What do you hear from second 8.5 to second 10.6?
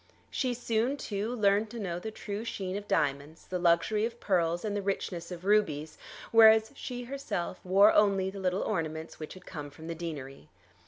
ornaments which had come from the deanery.